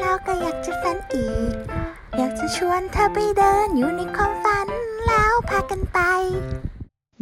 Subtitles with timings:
[0.00, 1.54] แล้วก็อยากจะฝันอีก
[2.16, 4.68] อยากจะชวนเธอไปเดินอยู่ในความฝัน
[5.06, 5.98] แล้วพากันไป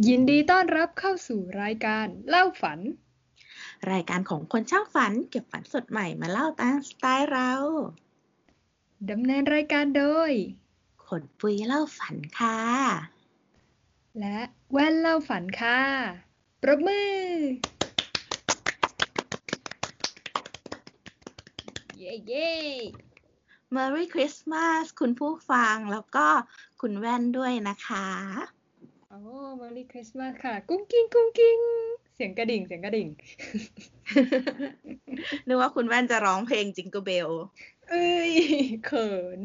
[0.07, 2.79] ยินดีต้อนรับเข้าสู่รายการเล่าฝัน
[3.91, 7.51] รายการของคนช่างฝันเก็บฝันสดใหม่มาเล่าตามสไตล์เรา
[9.09, 10.31] ดำเนินรายการโดย
[11.07, 12.59] ขนปุยเล่าฝันค่ะ
[14.19, 14.39] และ
[14.71, 15.81] แว่นเล่าฝันค่ะ
[16.61, 17.15] ปรบมือ
[21.97, 22.51] เย้เย้
[23.75, 26.27] Merry Christmas คุณผู้ฟังแล้วก็
[26.81, 28.07] คุณแว่นด้วยนะคะ
[29.09, 29.19] โอ้
[29.59, 31.59] ม e รี่คริสต์มาสค่ะ กุ้งกิ้งกุ้งกิ้ง
[32.15, 33.07] เสียงกระดิ่งเสียงกระดิ่ง
[35.47, 37.29] นึกว่าคุณแว่นจะร้องเพลง Jingle Bells
[37.89, 38.33] เอ้ย
[38.85, 39.39] เขิน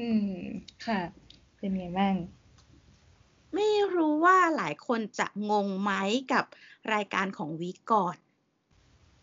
[0.00, 0.34] อืม
[0.86, 1.00] ค่ะ
[1.58, 2.14] เป็นไงบ้าง
[3.54, 5.92] ไม่รู้ว่าหลายคนจะงงไหม
[6.32, 6.44] กับ
[6.92, 8.16] รายการของวีก่อน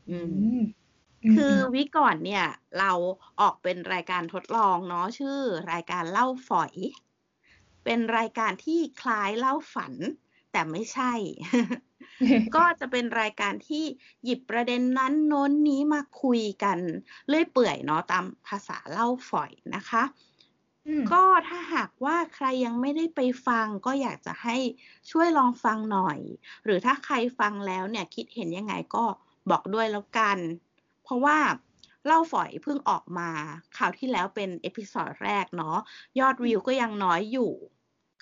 [0.10, 0.20] อื
[0.60, 0.62] ม
[1.34, 2.46] คือวิก่อนเนี่ย
[2.80, 2.92] เรา
[3.42, 5.40] ออกเป็นรายการทดลองเนาะชื่อ
[5.72, 6.74] รายการเล่าฝอย
[7.84, 9.94] เป็นรายการที่คล้ายเล่าฝัน
[10.52, 11.14] แต่ไม่ใช่
[12.56, 13.86] ก็จะเป็นรายการที่
[14.24, 16.80] หยิบประเด็นนั้นโน้นนี้มาคุยกัน
[17.28, 20.04] เลื่อยเปื่อยเนาะตามภาษาเล่าฝอยนะคะ
[21.12, 24.58] ก็ถ้าหากว่าใครยังไม่ได้ไปฟังก็อยากจะให้
[25.12, 26.20] ช่วยลองฟังหน่อย
[26.64, 29.06] หรือถ้าใครฟังแล้วเนี่ยคิดเห็นยังไงก็
[29.52, 30.38] บอกด้วยแล้วกัน
[31.08, 31.38] เพราะว่า
[32.06, 33.30] เล่าฝอยเพิ่งออกมา
[33.78, 35.78] ข่าวที่แล้วเป็นเอพิ o d ดแรกเนาะ
[36.20, 37.52] ยอดวิวก็ยังน้อยอยู่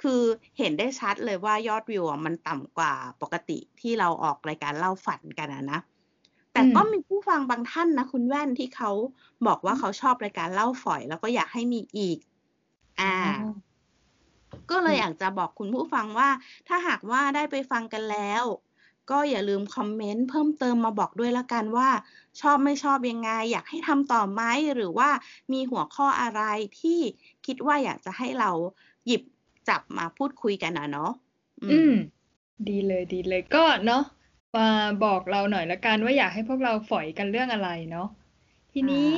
[0.02, 0.22] คือ
[0.58, 5.80] เห็นได้ชัดเลยว่ายอดวิวมันต่ำกว่าปกติที่เราออกรายการเล่าฝันกันนะ
[6.54, 8.92] แต่ก็มีผู้ฟังบางท่านนะคุณแว่นที่เขา
[9.48, 12.18] บอกว่าเขาชอบรายการเล่าฝอย แล้วก็อยากให้มีอีก
[13.02, 13.16] อ่า
[14.72, 16.30] ก็เลยอยากจะบอกคุณผู้ฟังว่า
[16.68, 18.44] ถ้าหากว่าได้ไปฟังกันแล้ว
[19.12, 21.90] ก็อย่าลืมคอมเมนต์เพิ่มเติมมาบอกด้วยละกันว่า
[22.42, 24.42] ชอบไม่ชอบยังไง อยากให้ทำต่อไหม
[24.76, 25.10] หรือว่า
[25.54, 26.42] มีหัวข้ออะไร
[26.80, 27.00] ที่
[27.46, 28.52] คิดว่าอยากจะให้เรา
[29.06, 29.22] หยิบ
[29.70, 31.12] จับมาพูดคุยกันนะเนาะ
[31.64, 31.94] อืม
[32.68, 34.04] ดีเลยดีเลยก็เนาะ
[34.56, 34.68] มา
[35.06, 38.08] บอกเราหน่อยละกันว่าอยากให้พวกเราฝอยกันเรื่องอะไรเนาะ
[38.72, 39.14] ทีนี้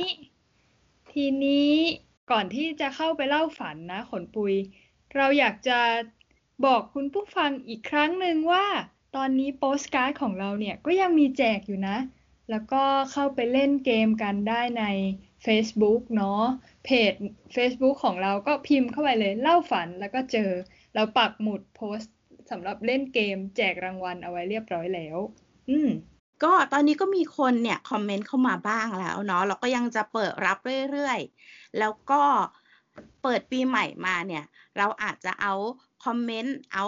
[1.12, 1.72] ทีนี้
[2.30, 4.54] ก่อนที่จะเข้าไปเล่าฝันนะขนปุย
[5.16, 5.78] เราอยากจะ
[6.66, 8.64] บอกคุณผู้ฟังอีกครั้งหนึ่งว่า
[9.16, 11.96] ตอนนี้โปสการ์ดของเราเนี่ยก็ยังมีแจกอยู่นะ
[12.50, 12.82] แล้วก็
[13.12, 14.84] เข้าไปเล่นเกมกันได้ใน
[15.46, 16.42] Facebook เนาะ
[16.84, 17.12] เพจ
[17.56, 20.50] Facebook ของเราก็พิมพ์เข้าไปเลยเล่าฝันแล้วก็เจอ
[20.94, 22.14] เราปักหมุดโพสต์
[22.50, 25.18] สำหรับเล่นเกมแจกรางวัลเอาไว้เรียบร้อยแล้ว
[25.70, 25.88] อืม
[26.44, 30.58] ก็ตอนนี้ก็มีคนเนี่ยคอมเมนต์เข้ามาบ้างแล้วเนาะเราก็ยังจะเปิดรับ
[30.92, 32.22] เรื่อยๆ แล้วก็
[33.22, 34.44] เปิดปีใหม่มาเนี่ย
[34.78, 35.54] เราอาจจะเอา
[36.04, 36.84] คอมเมนต์เอา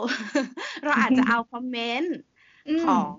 [0.84, 2.14] เราอาจจะเอาคอมเมนต์
[2.86, 3.14] ของ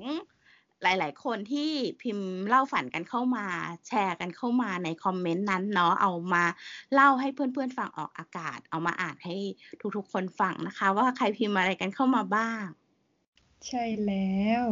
[0.84, 1.72] หลาย ๆ คนที่
[2.02, 3.46] พิมพ์เล่าฝันกันเข้ามา
[3.88, 6.44] แชร์กันเข้ามาในคอมเมนต์นั้นเนาะเอามา
[6.94, 9.36] เล่าให้เพื่อน ๆ ฟังออกอากาศ เอามาอ่านให้
[9.98, 12.64] ทุก ๆ คนฟังนะคะ ว่าใครพิมพ์อะไรกันเข้ามาบ้าง
[13.68, 14.64] ใช่แล้ว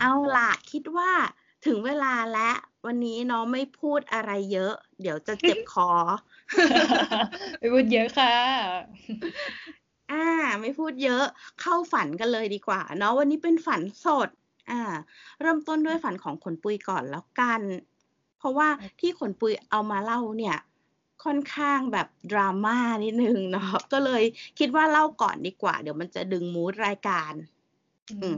[0.00, 1.10] เอาล่ะคิดว่า
[1.66, 5.88] ถึงเวลาแล้ววันนี้น้องไม่พูดอะไรเยอะ เดี๋ยวจะเจ็บคอ
[7.58, 8.34] ไม่พูดเยอะค่ะ
[10.12, 10.24] อ่า
[10.60, 11.24] ไม่พูดเยอะ
[11.60, 14.28] เข้าฝันกันเลยดีกว่า เนาะวันนี้เป็นฝันสด
[14.70, 14.82] อ่า
[15.40, 17.62] เริ่มต้นด้วยฝันของขนปุยก่อนแล้วกัน
[18.38, 18.68] เพราะว่า
[19.00, 20.56] ที่ขนปุยเอามาเล่าเนี่ย
[21.24, 24.22] ค่อนข้างแบบดราม่านิดนึงเนาะก็เลย
[24.58, 27.32] คิดว่าเล่าก่อนดีกว่า เดี๋ยวมันจะดึงมูดรายการ
[28.22, 28.36] อืม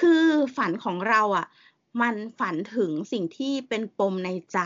[0.00, 0.24] คือ
[0.56, 1.46] ฝันของเราอะ่ะ
[2.00, 4.58] มันฝันถึงสิ่งที่เป็นปมในใจ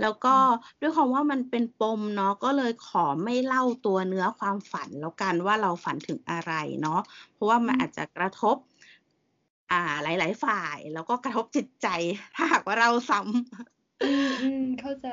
[0.00, 0.34] แล้วก็
[0.80, 6.52] ด้วยความว่ามันเป็นปมเนาะก็เลยขอไม่เล่าตัวเนื้อความฝันแล้วกันว่าเราฝันถึงอะไร
[6.82, 7.00] เนาะ
[7.32, 8.56] เพราะว่ามันอาจจะกระทบ
[9.70, 11.88] อ่าหลาย ๆ ฝ่าย แล้วก็กระทบจิตใจ
[12.34, 14.02] ถ้าหากว่าเราซ้ำ
[14.42, 15.08] อืมเข้าใจ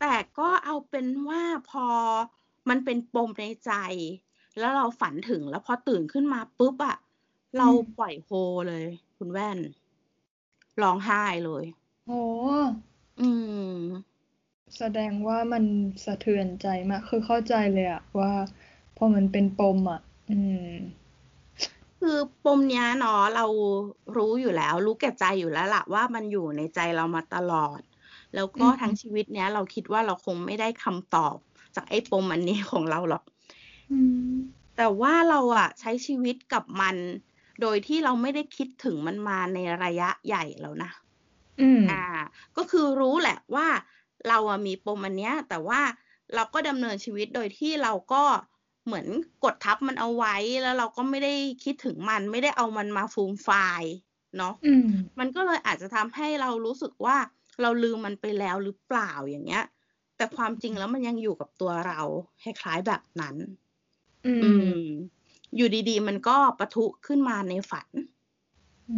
[0.00, 1.86] แต่ก็เอาเป็นว่าพอ
[2.68, 3.72] มันเป็นปมในใจ
[4.58, 6.96] แล้วเราฝันถึงแล้วพอตื่นขึ้นมาปุ๊บอะ
[7.58, 7.68] เรา
[7.98, 8.30] ปล่อยโฮ
[8.68, 8.84] เลย
[9.16, 9.58] คุณแว่น
[10.82, 11.64] ร้องไห้เลย
[12.06, 12.20] โอ้
[13.20, 13.28] อื
[13.78, 14.13] ม
[14.76, 15.64] แสดงว่ามัน
[16.04, 18.32] สะเทือนใจมาก คือเข้าใจเลยอะว่า
[18.96, 20.00] พอมันเป็นปมอะ
[20.30, 20.38] อื
[20.68, 20.74] ม
[22.00, 23.46] คือปมเนี้ยเนาะเรา
[24.16, 27.80] รู้อยู่แล้ว รู้แก่ใจอยู่แล้วล่ะว่ามันอยู่ในใจเรามาตลอด
[28.34, 31.36] แล้วก็ทั้งชีวิตเนี้ย เราคิดว่าเราคงไม่ได้คำตอบ
[31.76, 33.24] จากไอ้ปมอันนี้ของเราหรอก
[34.76, 36.96] แต่ว่าเราอะใช้ชีวิตกับมัน
[37.60, 40.90] โดยที่เราไม่ได้คิดถึงมันมาในระยะใหญ่แล้วนะ
[41.60, 42.04] อืม อ่า
[42.56, 43.66] ก็คือรู้แหละว่า
[44.28, 45.80] เราอะมีปมอันเนี้ย แต่ว่า
[46.34, 48.22] เราก็ดำเนินชีวิตโดยที่เราก็
[48.86, 49.06] เหมือน
[49.44, 51.34] กดทับมันเอาไว้แล้วเราก็ไม่ได้
[51.64, 53.48] คิดถึงมันไม่ได้เอามันมาฟูมไฟ
[53.80, 53.94] ล์
[54.38, 54.54] เนาะ
[55.18, 57.16] มันก็เลยอาจจะทำให้เรารู้สึกว่า
[57.60, 59.64] เราลืมมันไปแล้วหรือเปล่าอย่างเงี้ย
[60.16, 62.00] แต่ความจริงแล้วมันยังอยู่กับตัวเรา
[62.42, 63.36] คล้ายๆแบบนั้น
[64.42, 64.84] อืม
[65.56, 67.88] อยู่ดีๆ มันก็ปะทุขึ้นมาในฝัน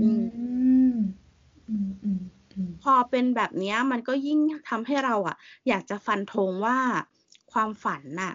[0.03, 0.23] อืม
[2.83, 5.37] พอเป็นแบบนี้มันก็ยิ่งทำให้เราอะ
[5.69, 6.79] อยากจะฟันธงว่า
[7.53, 8.35] ความฝันน่ะ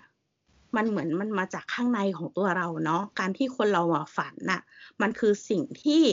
[0.75, 4.61] มันเหมือนมันมาจากข้างในของตัวเราเนาะการที่คนเราอะฝันน่ะ
[5.01, 6.03] มันคือสิ่งที่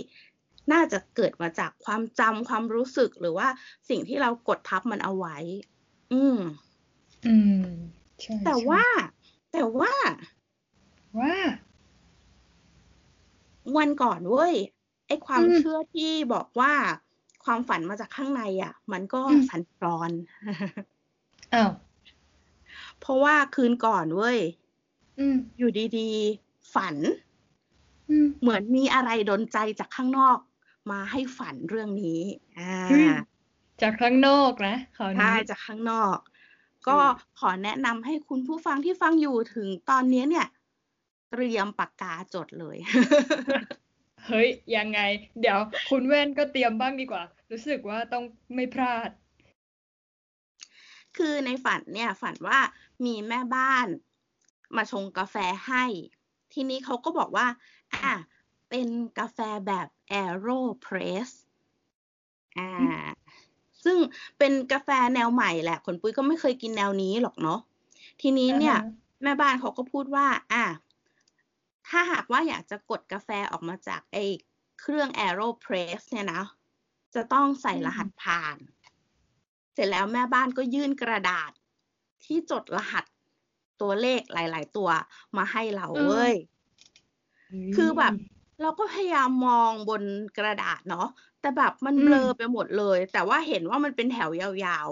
[0.73, 3.49] น่าจะเกิดมาจากความจำความรู้สึกหรือว่า
[3.89, 5.37] สิ่งที่เรากดทับมันเอาไว้
[6.13, 6.39] อืม
[7.27, 7.63] อืม
[8.23, 8.85] ใช่แต่ว่า
[9.53, 9.93] แต่ว่า
[11.19, 11.35] ว่า
[13.77, 14.55] วันก่อนเว้ย
[15.07, 16.75] ไอความเชื่อที่บอกว่า
[17.49, 20.11] ความฝันมาจากข้างในอะ มันก็สันคลอน
[21.55, 21.71] อ้าว
[23.00, 24.39] เพราะว่าคืนก่อนเว้ย
[25.59, 26.97] อยู่ดีๆ ฝัน
[28.41, 30.39] เหมือนมีอะไรดนใจจากข้างนอก
[30.91, 32.21] มาให้ฝันเรื่องนี้
[32.59, 33.17] อ่า
[33.83, 34.77] จากข้างนอกนะ
[35.19, 36.19] ใช่จากข้างนอก
[36.89, 36.99] ก็
[37.39, 40.47] ขอแนะนำให้คุณผู้ฟังที่ฟังอยู่ถึงตอนนี้เนี่ย
[41.31, 42.77] เตรียมปากกาจดเลย
[44.27, 45.00] เฮ้ย ยังไง
[45.41, 45.59] เดี๋ยว
[45.91, 48.25] คุณแว่นก็เตรียมบ้างดีกว่า รู้สึกว่าต้อง
[48.55, 49.11] ไม่พลาด
[51.17, 52.59] คือในฝันเนี่ยฝันว่า
[53.05, 53.87] มีแม่บ้าน
[54.77, 55.37] มาชงกาแฟ
[55.67, 55.85] ให้
[56.53, 57.47] ทีนี้เขาก็บอกว่า
[58.05, 58.15] อะ
[58.71, 59.87] เป็นกาแฟแบบ
[60.23, 61.31] Aeropress
[62.59, 62.71] อ่า
[63.85, 63.97] ซึ่ง
[64.39, 67.61] เป็นกาแฟแนวใหม่แหละคนปุ้ยก็ไม่เคยกินแนวนี้หรอกเนาะ
[68.21, 68.77] ทีนี้เนี่ย
[69.23, 70.65] แม่บ้านเขาก็พูดว่า อะ
[71.89, 74.25] ถ้าหากว่าอยากจะกดกาแฟออกมาจากไอ้
[74.81, 76.43] เครื่อง Aeropress เนี่ยนะ
[77.15, 78.57] จะต้องใส่รหัสผ่าน
[79.75, 81.53] เสร็จแล้วแม่บ้านก็ยื่นกระดาษ
[82.25, 83.05] ที่จดรหัส
[83.81, 84.91] ตัวเลขหลาย ๆ ตัว
[85.37, 86.33] มาให้เราเว้ย
[87.75, 88.15] คือแบบ
[88.63, 90.03] เราก็พยายามมองบน
[90.39, 91.09] กระดาษเนาะ
[91.41, 94.89] แต่แบบมันเบลอไปหมดเลย แต่ว่าเห็นว่ามันเป็นแถวยาว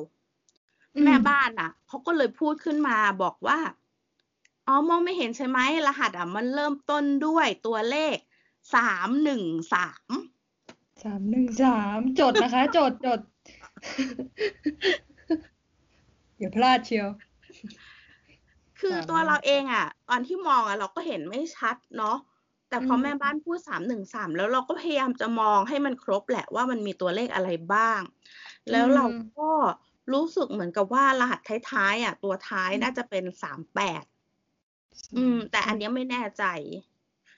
[0.51, 3.59] ๆ แม่บ้านอะเขาก็เลยพูดขึ้นมาบอกว่า
[4.67, 8.17] อ๋อ มองไม่เห็นใช่ไหมรหัสอะมันเริ่มต้นด้วยตัวเลข
[8.75, 9.43] สามหนึ่ง
[9.73, 10.11] สาม
[11.04, 13.20] สามหนึ่งสามจดนะคะ จดจด
[16.38, 17.08] อย่าพลาดเชียว
[18.81, 22.16] คือตัวเราเองอะ ตอนที่มองอะ เราก็เห็นไม่ชัดเนาะ
[22.69, 28.00] แต่พอแม่บ้านพูดสามหนึ่งสามแล้วเราก็พยายามจะมองให้มันครบแหละว่ามันมีตัวเลขอะไรบ้าง
[28.70, 29.06] แล้วเรา
[29.38, 29.50] ก็
[30.12, 31.40] รู้สึกเหมือนกับว่ารหัส
[31.70, 34.04] ท้ายๆอะ ตัวท้ายน่าจะเป็นสามแปด
[35.16, 36.44] อืม แต่อันนี้ไม่แน่ใจ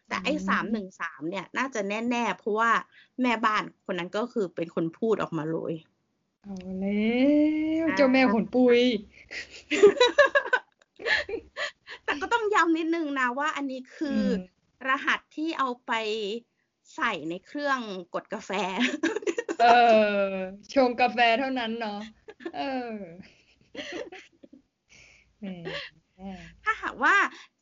[0.09, 2.71] แต่ไอ้สามหนึ่งสามเนี่ย น่าจะแน่ๆเพราะว่า
[3.23, 5.75] แม่บ้านคนนั้นก็คือเป็นคนพูดออกมาเลย
[6.43, 7.13] เอาแล้
[7.83, 8.81] วเจ้าแม่ขนปุย
[12.05, 14.23] แต่ก็ต้องย้ำนิดนึงนะว่าอันนี้คือ
[14.89, 15.93] รหัสที่เอาไป
[16.97, 17.79] ใส่ในเครื่อง
[18.15, 18.51] กดกาแฟ
[19.61, 19.67] เอ
[20.27, 20.29] อ
[20.75, 22.01] ชงกาแฟเท่านั้นเนาะ
[22.57, 22.61] เอ
[22.91, 22.95] อ
[26.65, 27.17] ถ้าหากว่า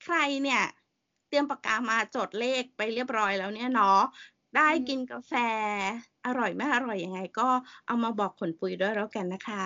[0.04, 0.62] ใครเนี่ย
[1.28, 4.00] เตรียมปากกามาจดเลขไปเรียบร้อยแล้วเนี่ยเนาะ
[4.56, 5.32] ได้กินกาแฟ
[6.26, 7.49] อร่อยไม่อร่อยยังไง ก็
[7.87, 9.64] เอามาบอกขนปุยด้วยแล้วกันนะคะ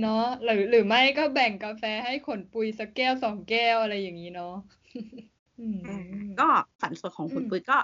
[0.00, 4.54] เนาะหรือหรือไม่ก็แบ่งกาแฟให้ขนปุยสักแก้วสองแก้วอะไรอย่างนี้เนาะ
[6.40, 6.48] ก็
[6.80, 7.78] ฝันสดของคุณปุ้ยก็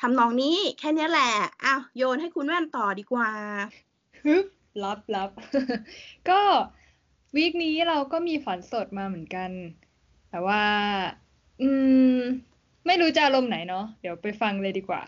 [0.00, 1.32] ทำนองนี้แค่นี้แหละ
[1.64, 3.30] อ้าวโยนให้คุณแว่นต่อดีกว่า
[4.24, 4.44] ฮึบ
[4.82, 5.30] รับรับ
[6.30, 6.40] ก็
[7.36, 9.50] วีคนี้เราก็มีฝันสดมาเหมือนกัน
[10.30, 10.62] แต่ว่า
[11.60, 11.68] อื
[12.18, 12.20] ม
[12.86, 15.02] ไม่รู้จะอารมณ์ไหนเนาะเดี๋ยวไปฟังเลยดีกว่า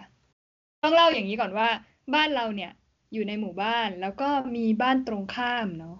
[0.82, 1.68] ต้องเล่าอย่างนี้ก่อนว่า
[2.14, 2.72] บ้านเราเนี่ย
[3.12, 5.96] อยู่ในหมู่บ้านแล้วก็มีบ้านตรงข้ามเนาะ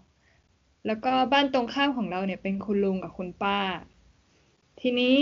[0.87, 3.59] แล้วก็บ้านตรงข้ามของเราเนี่ย เป็นคุณลุงกับคุณป้า
[4.81, 5.17] ทีนี้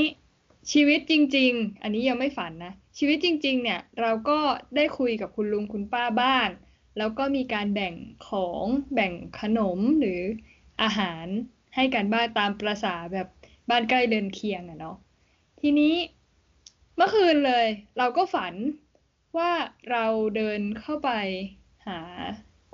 [0.73, 4.39] ชีวิตจริง ๆ อันนี้ยังไม่ฝันนะ ชีวิตจริง ๆ เนี่ย เราก็
[4.77, 6.51] ได้คุยกับคุณลุงคุณป้าบ้าน
[6.99, 7.95] แล้วก็มีการแบ่ง
[8.29, 10.21] ของแบ่งขนมหรือ
[10.83, 11.27] อาหาร
[11.75, 13.27] ให้กันบ้านตามประษาแบบ
[13.71, 14.97] บ้านใกล้เดินเคียงอะเนาะ
[15.61, 15.95] ทีนี้
[16.97, 17.67] เมื่อคืนเลย
[17.99, 18.55] เราก็ฝัน
[19.39, 19.51] ว่า
[19.91, 21.11] เราเดินเข้าไป
[21.87, 22.01] หา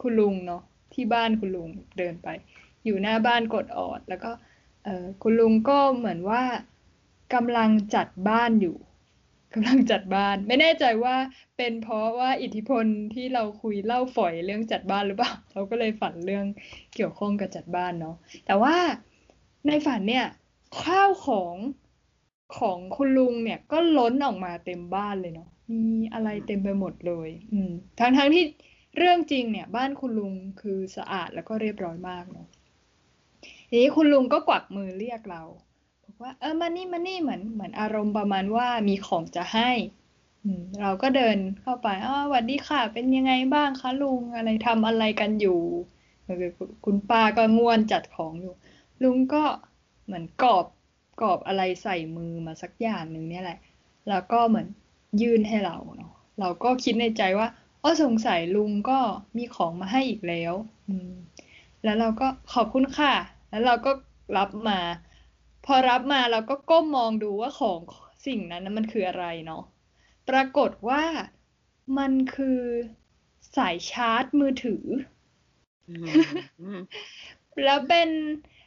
[0.03, 0.63] คุณลุงเนาะ
[0.95, 2.29] ที่บ้านคุณลุงเดินไป
[2.85, 4.31] อยู่หน้าบ้านกดออด แล้วก็
[5.23, 6.43] คุณลุงก็เหมือนว่า
[7.35, 8.77] กำลังจัดบ้านอยู่
[9.55, 11.17] กำลังจัดบ้าน ไม่แน่ใจว่า
[11.57, 16.47] เป็นเพราะว่าอิทธิพลที่เราคุยเล่าฝอยเรื่องจัดบ้านหรือเปล่าเราก็เลยฝันเรื่อง
[16.95, 18.17] เกี่ยวข้องกับจัดบ้านเนาะ
[18.47, 18.75] แต่ว่า
[19.67, 20.27] ในฝันเนี่ย
[20.83, 21.55] ข้าวของ
[22.59, 28.45] ของคุณลุงเนี่ยก็ล้นออกมาเต็มบ้านเลยเนาะมีอะไรเต็มไปหมดเลย อืมทั้งทั้งที่
[28.97, 32.47] เรื่องจริงเนี่ย บ้านคุณลุงคือสะอาดแล้วก็เรียบร้อยมากเนาะ
[33.69, 35.43] ทีนี้คุณลุงก็กวักมือเรียกเรา
[36.05, 39.71] บอกว่า เออมานี่มานี่เหมือนเหมือนอารมณ์ประมาณว่ามีของจะให้
[40.81, 45.61] เราก็เดินเข้าไปอ๋อสวัสดีค่ะ เป็นยังไงบ้างคะลุงอะไรทำอะไรกันอยู่
[46.85, 48.55] คุณป้าก็ง่วนจัดของอยู่
[49.03, 49.45] ลุงก็
[50.07, 50.67] เหมือนกรอบ
[51.21, 53.59] กรอบอะไรใส่มือมาสักอย่างหนึ่งเนี่ยแหละ
[54.09, 54.67] แล้วก็เหมือน
[55.21, 57.49] ยื่นให้เราเนาะเราก็คิดในใจว่า
[57.83, 58.99] อ๋อสงสัยลุงก็
[59.37, 60.55] มีของมาให้อีกแล้ว
[60.89, 61.13] อืม
[61.85, 63.15] แล้วเราก็ขอบคุณค่ะ
[63.51, 63.93] แล้วเราก็
[64.37, 64.79] รับมา
[65.67, 67.81] พอรับมาเราก็ก้มมองดูว่าของ
[68.27, 69.63] สิ่งนั้นมันคืออะไรเนาะ
[70.29, 71.03] ปรากฏว่า
[71.99, 72.61] มันคือ
[73.57, 74.85] สายชาร์จมือถือ
[77.65, 78.09] แล้วเป็น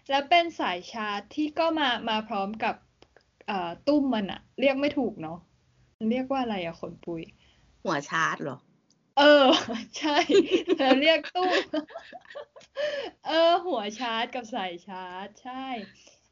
[0.09, 2.75] แล้วเป็นสายชาร์จที่ก็มามาพร้อมกับ
[3.87, 5.37] ตุ้มมันอะเรียกไม่ถูกเนาะ
[6.11, 7.21] เรียกว่าอะไรอะขนปุย
[7.83, 8.57] หัวชาร์จเหรอ
[9.17, 9.45] เออ
[9.97, 10.17] ใช่
[10.77, 11.51] เราเรียกตุ้ม
[13.27, 15.65] เออ หัวชาร์จกับสายชาร์จ ใช่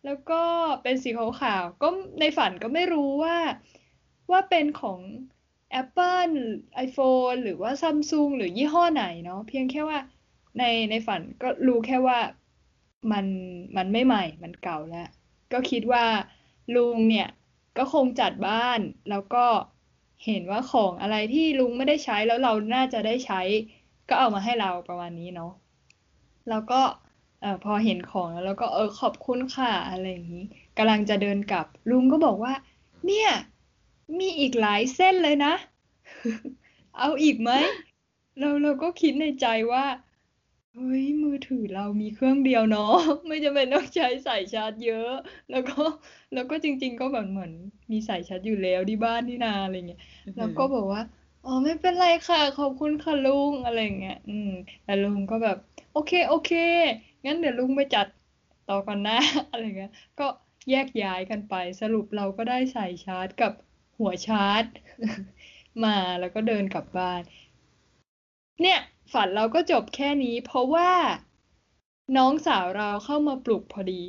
[0.05, 0.43] แล้วก็
[0.83, 3.37] เป็นสีขาวๆก็ในฝันก็ไม่รู้ว่า
[4.31, 4.99] ว่าเป็นของ
[5.81, 6.35] Apple
[6.85, 9.99] iPhone หรือว่า Samsung หรือยี่ห้อไหนเนาะเพียงแค่ว่า
[10.59, 12.19] ในในฝันก็รู้แค่ว่า
[13.11, 13.25] มัน
[13.77, 15.07] มันไม่ใหม่มันเก่าแล้ว
[15.53, 16.05] ก็คิดว่า
[16.75, 17.29] ลุงเนี่ย
[17.77, 19.45] ก็คงจัดบ้านแล้วก็
[20.25, 23.41] เห็นว่าของอะไรที่ลุงไม่ได้ใช้แล้วเราน่าจะได้ใช้
[24.09, 25.51] ก็เอามาให้เราประมาณนี้เนาะ
[26.49, 26.81] แล้วก็
[27.41, 30.45] เออพอเห็นของแล้วแล้วก็เออขอบคุณค่ะอะไรอย่างนี้
[30.77, 32.53] กำลังจะเดินกลับ ลุงก็บอกว่า
[33.05, 33.29] เนี่ย
[34.19, 35.53] มีอีกหลายเส้นเลยนะ
[36.99, 37.51] เอาอีกไหม
[38.39, 39.83] เราเราก็คิดในใจว่า
[40.77, 42.93] เฮ้ยมือถือเรามีเครื่องเดียวเนาะ
[43.27, 45.11] ไม่จำเป็นต้องใช้สายชาร์จเยอะ
[45.51, 45.81] แล้วก็
[46.33, 47.51] แล้วก็จริง ๆ ก็แบบเหมือน
[47.91, 50.01] มีสายชาร์จอยู่แล้วที่บ้านที่นาอะไรเงี้ย
[50.37, 51.01] แล้วก็บอกว่า
[51.45, 54.49] อ๋อไม่เป็นไรค่ะ ขอบคุณค่ะลุงอะไรเงี้ยอืม
[54.83, 55.57] แต่ลุงก็แบบ
[55.93, 56.51] โอเคโอเค
[57.25, 58.07] งั้นเดี๋ยวลุงไปจัด
[58.69, 59.19] ต่อก่อนนะ
[59.49, 60.27] อะไรเงี้ยก็
[60.69, 63.53] แยกย้ายกันไปสรุปเราก็ได้สายชาร์จกับ
[63.99, 64.65] หัวชาร์จ
[65.83, 67.21] มาแล้วก็เดินกลับบ้าน
[68.61, 68.79] เนี่ย
[69.13, 70.89] ฝันเราก็จบแค่นี้ เพราะว่า
[72.17, 74.01] น้องสาวเราเข้ามาปลุกพอดี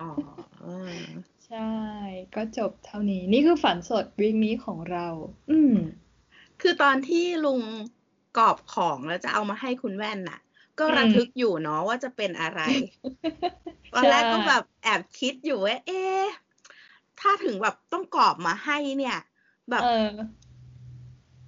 [0.00, 0.10] อ๋อ
[1.46, 1.70] ใช่
[2.34, 5.08] ก็จบเท่านี้ นี่คือฝันสดวิกนี้ของเรา
[5.50, 5.74] อืม
[6.60, 7.60] คือตอนที่ลุง
[8.38, 10.38] กรอบของแล้วจะเอามาให้คุณแว่นน่ะ
[10.78, 12.60] ก็ระทึกอยู่เนาะว่าจะเป็นอะไร
[13.94, 16.02] ตอนแรกก็แบบแอบคิดอยู่ว่าเอ๊
[17.20, 19.16] ถ้าถึงแบบต้องกรอบมาให้เนี่ย
[19.70, 19.86] แบบ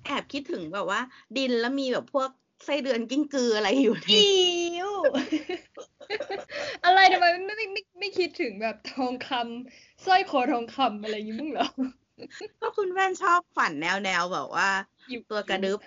[0.05, 1.00] แอบคิดถึงแบบว่า
[1.37, 2.31] ดินแล้วมีแบบพวก
[2.65, 4.21] ไส้เดือนกิ้งกืออะไรอยู่นี่
[4.75, 4.93] อิว
[6.85, 11.69] อะไรทำไมไม่ไม่ไม่ไม่คิดถึงแบบทองคำสร้อยคอทองคำอะไรอย่างนี้มึงเหรอ
[12.61, 14.69] ก็คุณแว่นชอบฝันแนวแนวแบบว่า
[15.09, 15.81] อยู่ตัวกระดึบ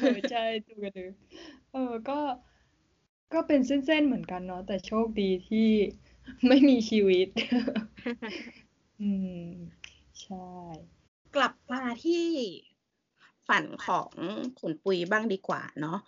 [0.00, 1.12] เออใช่ตัวกระดึบ
[1.72, 2.18] เออก็
[3.32, 5.68] ก็เป็นเส้นๆเหมือนกันเนาะแต่โชคดีที่
[6.46, 7.28] ไม่มีชีวิต
[9.00, 9.10] อื
[9.44, 9.48] ม
[10.22, 10.50] ใช่
[11.36, 12.26] กลับมาที่
[13.48, 14.10] ฝันของ
[14.60, 15.98] ขุนปุยบ้างดีกว่าเนาะ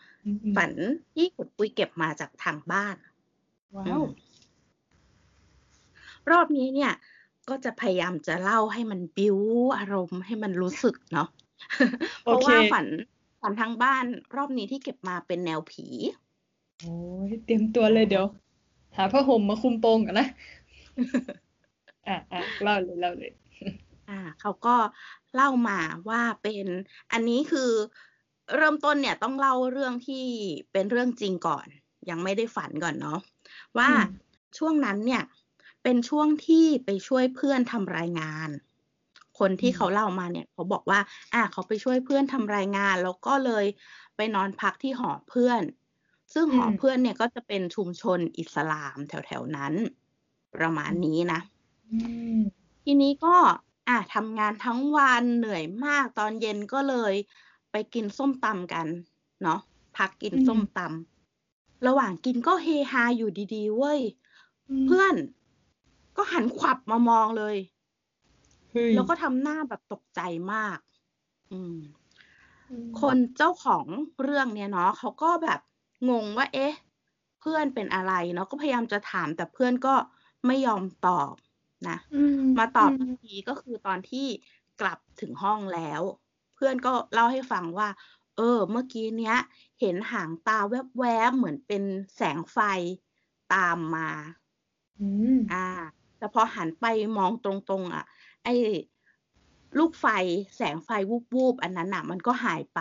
[0.56, 0.72] ฝัน
[1.14, 2.96] ที่ขุนปุยเก็บมาจากทางบ้าน
[3.76, 4.02] ว้าว
[6.30, 6.92] รอบนี้เนี่ย
[7.48, 9.38] ก็จะพยายามจะเล่าให้มันบิ้ว
[9.78, 11.28] อารมณ์ให้มันรู้สึกเนาะ
[12.22, 12.86] เพราะว่าฝัน
[13.40, 14.04] ฝันทางบ้าน
[14.36, 15.86] รอบนี้ที่เก็บมาเป็นแนวผี
[16.80, 16.94] โอ้
[17.28, 18.26] ยเตรียมตัวเลยเดี๋ยว
[18.96, 20.28] หาผ้าห่มมาคุมโปงกันนะ
[22.08, 23.32] อะอะเล่าเลยเล่าเลย
[24.08, 24.76] อ่าเขาก็
[25.34, 26.66] เล่ามาว่าเป็น
[27.12, 27.70] อันนี้คือ
[28.56, 30.26] เริ่มต้นเนี่ยต้องเล่าเรื่องที่
[30.73, 31.66] เป็นเรื่องจริงก่อน
[32.11, 33.20] ยังไม่ได้ฝันก่อนเนาะ
[33.78, 33.90] ว่า
[34.58, 35.23] ช่วงนั้นเนี่ย
[35.82, 38.49] เป็นช่วงที่ไปช่วยเพื่อนทำรายงาน
[39.38, 41.00] คนที่เขาเล่ามาเนี่ย เขาบอกว่า
[41.32, 43.64] อ่าเขาไปช่วยเพื่อนทำรายงาน แล้วก็เลย
[44.16, 45.62] ไปนอนพักที่หอเพื่อน
[46.34, 49.75] ซึ่งหอเพื่อนเนี่ยก็จะเป็นชุมชนอิสลามแถวๆนั้น
[50.54, 51.40] ประมาณนี้นะ
[52.84, 53.37] ทีนี้ก็
[53.88, 57.14] อะทำงานทั้งวันเหนื่อยมากตอนเย็นก็เลย
[57.70, 58.86] ไปกินส้มตำกัน
[59.42, 59.60] เนาะ
[59.96, 64.00] พักกินส้มตำระหว่างกินก็เฮฮาอยู่ดีๆเว้ย
[64.84, 65.14] เพื่อน
[66.16, 67.56] ก็หันขวับมามองเลย
[68.92, 70.20] แล้วก็ทำหน้าแบบตกใจ
[70.52, 70.78] มาก
[71.50, 71.76] อืม
[73.00, 73.86] คนเจ้าของ
[74.22, 75.60] เรื่องเนี่ยเนาะเขาก็แบบ
[76.10, 76.74] งงว่า เอ๊ะ
[77.40, 79.94] เพื่อนเป็นอะไรเนาะก็พยายามจะถามแต่เพื่อนก็
[80.46, 81.34] ไม่ยอมตอบ
[81.90, 81.98] นะ
[82.58, 82.90] มาตอบ
[83.24, 84.26] ทีก็คือตอนที่
[84.80, 86.02] กลับถึงห้องแล้ว
[86.54, 87.88] เพื่อนก็เล่าให้ฟังว่า
[88.36, 89.36] เออ เมื่อกี้เนี้ย
[89.80, 90.58] เห็นหางตา
[90.98, 91.82] แวบๆเหมือนเป็น
[92.16, 92.58] แสงไฟ
[93.54, 94.08] ตามมา
[95.52, 95.66] อ่า
[96.18, 96.86] แต่พอหันไป
[97.16, 98.04] มองตรงๆ อะ
[98.44, 98.54] ไอ้
[99.78, 100.06] ลูกไฟ
[100.56, 100.90] แสงไฟ
[101.34, 102.80] วูบๆ อันนั้นอะ มันก็หายไป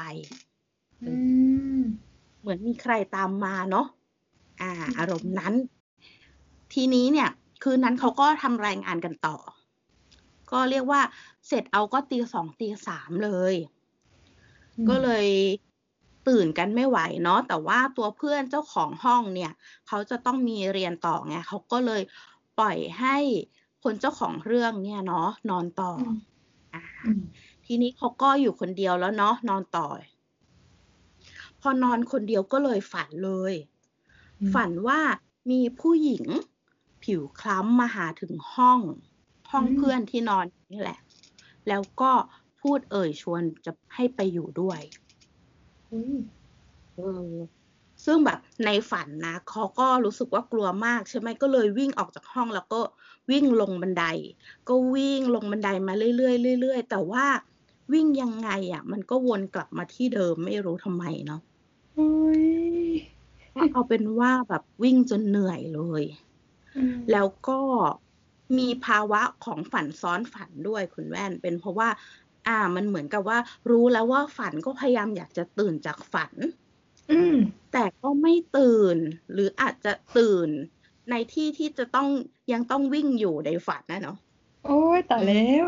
[2.39, 3.88] เหมือนมีใครตามมาเนาะ
[4.62, 5.53] อ่า อารมณ์นั้น
[6.74, 7.29] ทีนี้เนี่ย
[7.63, 9.38] คืนนั้นเขาก็ทำรายงานกันต่อ
[10.51, 11.01] ก็เรียกว่า
[11.48, 13.55] เสร็จเอาก็ตีสองตีสามเลย
[14.89, 15.27] ก็เลย
[16.27, 19.51] ตื่นกันไม่ไหวเนาะแต่ว่าตัวเพื่อนเจ้าของห้องเนี่ย
[19.88, 22.01] เขาจะต้องมีเรียนต่อไงเขาก็เลย
[22.60, 23.17] ปล่อยให้
[23.84, 25.91] คนเจ้าของเรื่องเนี่ยเนาะนอนต่อ
[26.74, 26.75] อ
[27.65, 29.88] ทีนี้เขาก็อยู่คนเดียวแล้วเนาะนอนต่อ
[31.62, 33.53] พอนอนคนเดียวก็เลยฝันเลย
[34.53, 35.00] ฝันว่า
[35.51, 36.25] มีผู้หญิง
[37.03, 38.79] ผิวคล้ำมาหาถึงห้อง
[39.51, 41.00] ห้องเพื่อนที่นอนนี่แหละ
[41.67, 42.12] แล้วก็
[42.62, 44.79] พูดเอ่ยชวนจะให้ไปอยู่ด้วย
[46.95, 47.33] เออ
[48.05, 52.81] ซึ่งแบบในฝันนะเขาก็รู้สึกว่ากลัวมากใช่ไหมก็เลยวิ่งออกจากห้องแล้วก็
[53.31, 54.05] วิ่งลงบันได
[54.69, 57.25] ก็วิ่งลงบันไดมาเรื่อยๆเรื่อยๆแต่ว่า
[57.93, 61.41] วิ่งยังไงอะ มันก็วนกลับมาที่เดิมไม่รู้ทำไมเนาะ
[63.72, 66.03] เอาเป็นว่าแบบวิ่งจนเหนื่อยเลย
[67.12, 67.60] แล้วก็
[68.58, 71.89] มีภาวะของฝันซ้อนฝันด้วยคุณแว่น เป็นเพราะว่า
[72.48, 73.38] อ่า มันเหมือนกับว่า
[73.70, 76.34] รู้แล้วว่าฝันก็พยายามอยากจะตื่นจากฝัน
[77.12, 77.36] อืม
[77.74, 78.98] แต่ก็ไม่ตื่น
[79.34, 80.50] หรืออาจจะตื่น
[81.10, 82.08] ในที่ที่จะต้อง
[82.53, 84.18] ยังต้องวิ่งอยู่ในฝันนะเนาะ
[84.65, 85.65] โอ้ยแต่แล้ว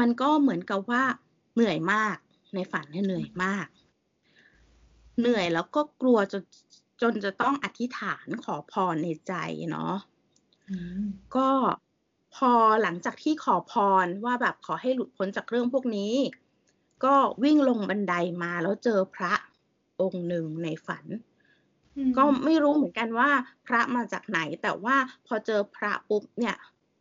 [0.00, 1.02] มันก็เหมือนกับว่า
[1.54, 2.16] เหนื่อยมาก
[2.54, 3.66] ในฝันเนี่ยเหนื่อยมาก
[5.20, 6.42] เหนื่อยแล้วก็กลัวจน
[7.02, 9.34] จนจะต้องอธิษฐานขอพรในใจ
[9.70, 9.94] เนาะ
[11.36, 11.48] ก็
[12.34, 13.72] พอหลังจากที่ขอพ
[14.04, 16.14] รว่าแบบขอให้หลุดพ้นจากเรื่องพวกนี้
[17.04, 19.34] ก็วิ่งลงบันไดมาแล้วเจอพระ
[20.00, 21.04] องค์หนึ่งในฝัน
[22.16, 23.30] ก็ไม่รู้เหมือนกันว่า
[23.66, 26.56] พระมาจากไหน แต่ว่าพอเจอพระปุ๊บเนี่ย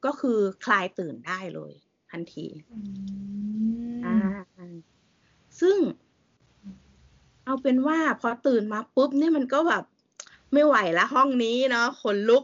[0.06, 1.74] ก็คือคลายตื่นได้เลย
[2.12, 2.48] ทันที
[4.06, 4.18] อ่า
[5.62, 5.78] ซึ่ง
[7.52, 9.84] เอาเป็นว่าพอตื่นมาปุ๊บเนี่ยมันก็แบบ
[10.54, 12.44] ไม่ไหวละห้องนี้เนาะขนลุก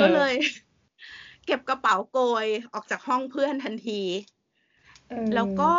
[0.00, 0.34] ก็เลย
[1.46, 4.02] เก็บกระเป๋าโกยออกจากห้องเพื่อนทันที
[5.34, 5.72] แล้วก็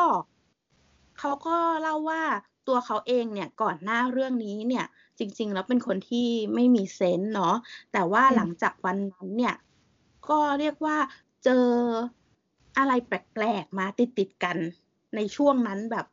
[1.19, 2.23] เขาก็เล่าว่า
[2.67, 4.85] ตัวเขาเองเนี่ยก่อนหน้าเรื่องนี้เนี่ย
[5.19, 7.55] จริง ๆ แล้วเป็นคนที่ไม่มีเซนส์เนาะ
[7.93, 9.55] แต่ว่าหลังจากวันนั้นเนี่ย
[10.29, 10.97] ก็เรียกว่า
[11.43, 11.67] เจอ
[12.77, 14.57] อะไรแปลกๆมาติดๆกัน
[15.15, 16.05] ในช่วงนั้นแบบ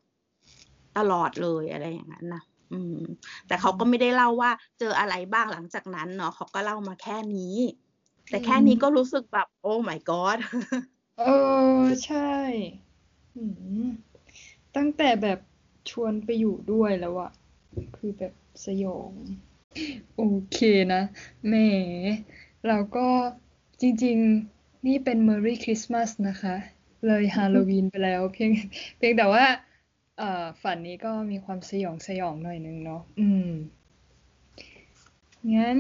[0.99, 3.01] ตลอดเลยอะไรอย่างนั้นนะอืม
[3.47, 7.57] แต่เขาก็ไม่ได้เล่าว่าเจออะไรบ้างหลังจากนั้นเนาะเขาก็เล่ามาแค่นี้
[8.29, 10.39] แต่แค่นี้ก็รู้สึกแบบโอ้ my god
[11.19, 11.23] เอ
[11.81, 12.35] อใช่
[14.77, 15.39] ตั้งแต่แบบ
[15.91, 17.31] ชวนไปอยู่ด้วยแล้วอะ
[17.97, 18.33] คือแบบ
[18.65, 19.13] สยอง
[20.17, 20.23] โอ
[20.53, 20.59] เค
[20.95, 21.03] นะ
[21.47, 21.55] แหม
[22.67, 23.07] เราก็
[23.81, 24.17] จริง
[24.53, 26.57] ๆ นี่เป็น Merry Christmas นะคะ
[27.07, 28.51] เลยฮาโลวีนไปแล้ว เพียง
[28.99, 29.45] เพียงแต่ว่า
[30.21, 33.51] เอ่อฝันนี้ก็มีความสยองสยองหน่อยนึงเนาะ อืม
[35.55, 35.79] งั้น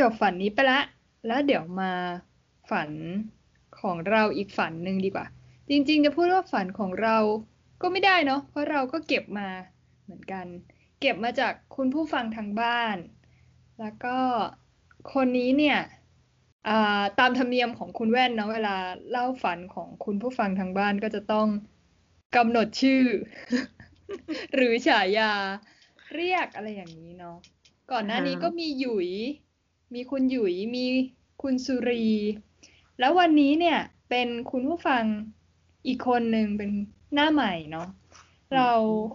[0.00, 0.80] จบฝันนี้ไปละ
[1.26, 1.92] แล้วเดี๋ยวมา
[2.70, 2.90] ฝัน
[3.80, 5.26] ของเราอีกฝันหนึ่งดีกว่า
[5.68, 7.16] จริง ๆ จะพูดว่าฝันของเรา
[7.82, 9.48] ก็ไม่ได้เนาะ เพราะเราก็เก็บมา
[10.04, 10.46] เหมือนกัน
[11.00, 12.96] เก็บมาจากคุณผู้ฟังทางบ้าน
[13.80, 14.16] แล้วก็
[15.12, 15.78] คนนี้เนี่ย
[17.18, 18.76] ตามธรรมเนียมของคุณแว่นเนาะเวลา
[19.10, 21.48] เล่าฝันของคุณผู้ฟังทางบ้านก็จะต้อง
[22.36, 23.04] กำหนดชื่อ
[24.54, 25.32] หรือฉายา
[26.14, 27.36] เรียกอะไรอย่างนี้เนาะ
[27.90, 29.10] ก่อนหน้านี้ก็มีหยุย
[29.94, 30.86] มีคุณหยุยมี
[31.42, 32.08] คุณสุรี
[32.98, 33.78] แล้ววันนี้เนี่ย
[34.10, 35.04] เป็นคุณผู้ฟัง
[35.86, 36.70] อีกคนหนึ่งเป็น
[37.14, 37.88] หน้าใหม่เนาะ
[38.54, 38.70] เรา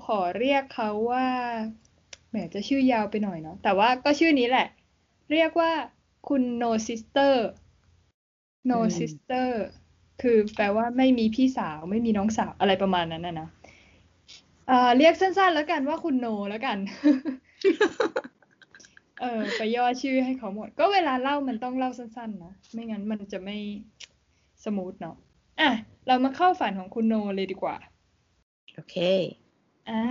[0.06, 1.28] ขอเรียกเขาว่า
[2.30, 4.68] แหมจะชื่อยาวไปหน่อยเนาะแต่ว่าก็ชื่อนี้แหละ
[5.32, 5.72] เรียกว่า
[6.28, 7.34] คุณ no sister
[8.70, 9.50] no sister
[10.22, 13.50] คือแปลว่าไม่มีพี่สาวไม่มีน้องสาวอะไรประมาณนั้นนะนะ
[14.98, 16.78] เรียกสั้นๆแล้วกันว่าคุณโนแล้วกัน
[19.22, 23.58] เออไปย่อชื่อให้เขาหมด ก็เวลาเล่ามันต้องเล่าสั้นๆนะ ไม่งั้นมันจะไม่
[24.64, 25.16] สมูทเนาะ
[25.62, 25.72] อะ
[26.08, 27.76] เรามาเข้าฝันของคุณโนเลยดีกว่า
[28.76, 28.96] โอเค
[29.90, 30.04] อ่า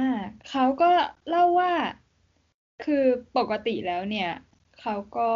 [0.51, 0.91] เขาก็
[1.29, 1.73] เล่าว่า
[2.85, 3.05] คือ
[3.37, 4.31] ปกติแล้วเนี่ย
[4.81, 5.31] เขาก็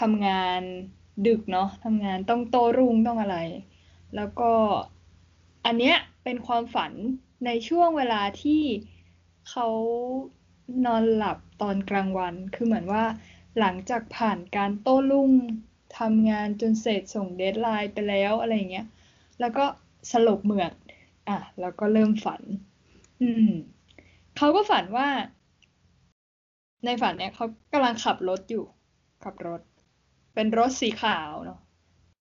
[0.00, 0.60] ทำงาน
[1.26, 3.36] ดึกเนาะทำงานต้องโตรุ่งต้องอะไร
[4.16, 4.52] แล้วก็
[5.64, 6.92] อันเนี้ยเป็นความฝัน
[7.46, 8.62] ในช่วงเวลาที่
[9.50, 9.68] เขา
[10.86, 13.04] นอนหลับตอนกลางวัน คือเหมือนว่า
[13.58, 15.30] หลังจากผ่านการโต้รุ่ง
[15.98, 18.86] ทำงานจนเสร็จส่งเดทไลน์ไปแล้วอะไรเงี้ย
[19.40, 19.64] แล้วก็
[20.10, 20.72] สลบเหมือด
[21.28, 22.42] อะ แล้วก็เริ่มฝัน
[23.22, 23.50] อืม
[24.36, 25.08] เขาก็ฝันว่า
[26.84, 28.64] ในฝันเนี่ยเขากำลังขับรถอยู่
[29.24, 29.60] ขับรถ
[30.34, 31.60] เป็นรถสีขาวเนาะ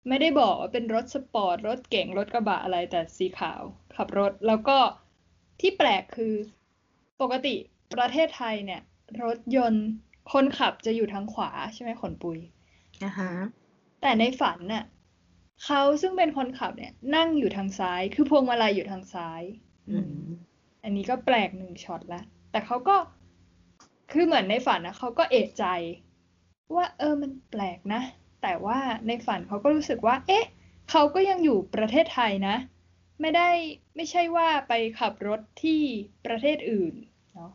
[0.08, 3.62] ไม่ได้บอกว่าเป็นรถสปอร์ต รถเก๋งรถกระบะอะไรแต่สีขาว
[3.96, 4.78] ขับรถแล้วก็
[5.60, 6.34] ที่แปลกคือ
[7.22, 7.56] ปกติ
[7.94, 8.82] ประเทศไทยเนี่ย
[9.24, 9.88] รถยนต์
[10.32, 12.40] คนขับจะอยู่ทางขวาใช่ไหมขนปุย
[13.04, 13.32] นะฮะ
[14.02, 14.86] แต่ในฝันน่ะ
[15.66, 19.42] เขาซึ่งเป็นคนขับเนี่ย นั่งอยู่ทางซ้าย คือพวงมาลัยอยู่ทางซ้าย
[19.90, 20.26] อืม
[20.84, 22.98] อันนี้ก็แปลกหนึ่งช็อตละแต่เขาก็
[24.12, 25.66] คือเหมือนในฝันนะเขาก็เอะใจ
[26.76, 28.02] ว่าเออมันแปลกนะ
[28.42, 30.46] แต่ว่าในฝันเขาก็รู้สึกว่า เอ๊ะ
[30.90, 32.56] เขาก็ยังอยู่ประเทศไทยนะ
[33.22, 33.50] ไม่ได้
[33.96, 35.82] ไม่ใช่ว่าไปขับรถที่
[36.26, 36.94] ประเทศอื่น
[37.34, 37.52] เนาะ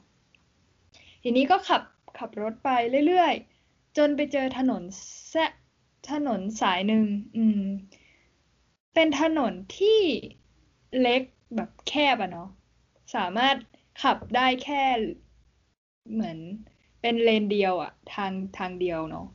[1.23, 1.83] ทีนี้ก็ขับ
[2.19, 2.71] ขับรถไป
[3.07, 4.83] เรื่อยๆ จนไปเจอถนน
[5.31, 5.51] แซะ
[6.11, 7.63] ถนนสายหนึ่งอืม
[8.95, 10.01] เป็นถนนที่
[11.01, 11.23] เล็ก
[11.57, 12.49] แบบแคบอะเนาะ
[13.15, 13.57] สามารถ
[14.03, 14.83] ขับได้แค่
[16.13, 16.39] เหมือน
[17.01, 19.27] เป็นเลนเดียวอะทางทางเดียวเนาะ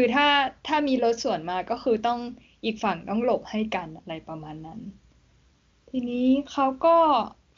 [0.00, 0.28] คือถ้า
[0.66, 2.20] ถ้ามีรถสวนมาก็คือต้อง
[2.64, 4.80] อีกฝั่งต้องหลบให้กันอะไรประมาณนั้น
[5.88, 6.96] ทีนี้เขาก็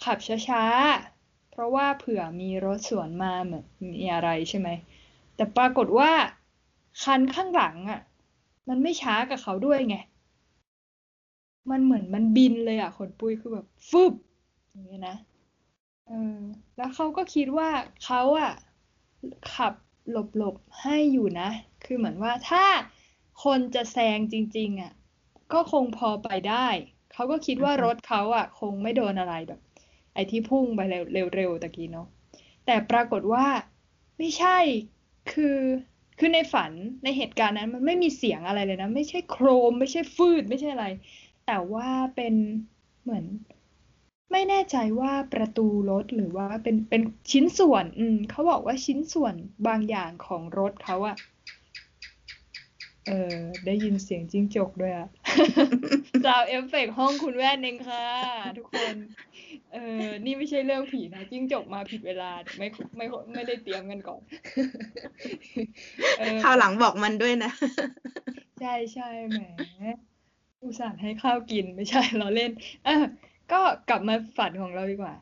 [0.05, 4.69] ขับช้าๆ เพราะว่าเผื่อมีรถสวนมาเหมือนมีอะไรใช่ไหม
[5.37, 6.11] แต่ปรากฏว่า
[7.03, 8.01] คันข้างหลังอะ่ะ
[8.69, 9.97] มันไม่ช้ากับเขาด้วยไง
[11.71, 14.15] มันเหมือนมันบินเลยอะ่ะขนปุยคือแบบฟึบ
[14.71, 15.17] อย่างเงี้ยนะ
[16.07, 16.39] เออ
[16.77, 17.71] แล้วเขาก็คิดว่า
[18.05, 18.53] เขาอะ่ะ
[19.55, 19.75] ขับ
[20.11, 21.51] หลบๆให้อยู่นะ
[21.85, 22.65] คือเหมือนว่าถ้า
[23.45, 24.93] คนจะแซงจริง ๆอะ
[25.53, 26.69] ก็คงพอไปได้
[27.13, 29.61] เขาก็คิดว่ารถเขาอะ คงไม่โดนอะไรแบบ
[30.15, 30.81] ไอ้ที่พุ่งไป
[31.37, 32.07] เร็วๆตะกี้เนาะ
[32.67, 33.47] แต่ปรากฏว่า
[34.19, 34.59] ไม่ใช่
[35.33, 35.59] คือ
[36.19, 36.73] คือในฝัน
[37.05, 40.87] ในเหตุการณ์นั้นมันไม่มีเสียงอะไรเลยนะ ไม่ใช่โครม ไม่ใช่ฟืดไม่ใช่อะไร
[41.47, 42.35] แต่ว่าเป็น
[43.03, 43.25] เหมือน
[44.31, 49.35] ไม่แน่ใจว่าประตูรถหรือว่าเป็นเป็นชิ้นส่วน อืมเขาบอกว่าชิ้นส่วน
[49.67, 51.17] บางอย่างของรถเขาอะ
[53.07, 55.09] เออได้ยินเสียงจิ้งจกด้วยอะ
[56.25, 58.07] sound effect ห้องคุณแว่นเองค่ะ
[58.59, 58.95] ทุกคน
[59.73, 64.23] เออนี่ไม่ใช่เรื่องผีนะจิ้งจกมาผิดเวลาไม่ไม่ไม่ได้เตรียมกันก่อน
[66.43, 67.51] คราวหลังบอกมันด้วยนะ
[68.61, 69.39] ใช่ใช่แหม
[70.63, 72.51] อุตส่าห์ให้ข้าวกินไม่ใช่เราเล่น
[72.85, 73.05] เออ
[73.53, 75.15] ก็กลับมาฝันของเราดีกว่า